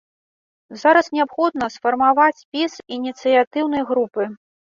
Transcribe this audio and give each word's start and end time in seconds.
Зараз 0.83 1.09
неабходна 1.17 1.65
сфармаваць 1.75 2.41
спіс 2.41 2.71
ініцыятыўнай 2.97 3.87
групы. 3.93 4.23